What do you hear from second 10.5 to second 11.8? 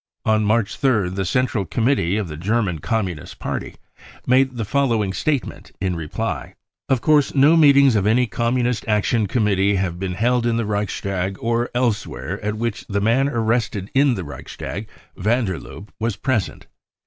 the Reichstag or